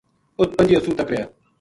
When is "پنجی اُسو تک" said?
0.57-1.07